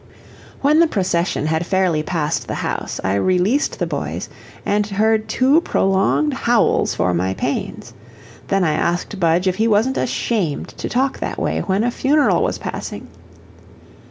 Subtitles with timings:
[0.61, 4.29] When the procession had fairly passed the house I released the boys
[4.65, 7.93] and heard two prolonged howls for my pains.
[8.47, 12.41] Then I asked Budge if he wasn't ashamed to talk that way when a funeral
[12.41, 13.09] was passing.